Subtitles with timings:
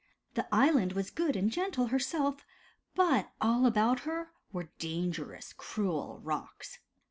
[0.33, 2.43] The island was good and gentle herself,
[2.95, 6.79] but all about her were dangerous, cruel rocks.